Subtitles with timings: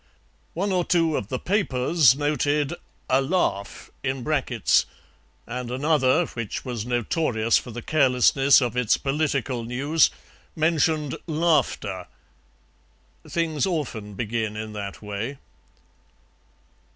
[0.55, 2.73] One or two of the papers noted
[3.07, 4.87] "a laugh" in brackets,
[5.45, 10.09] and another, which was notorious for the carelessness of its political news,
[10.55, 12.07] mentioned "laughter."
[13.29, 15.37] Things often begin in that way.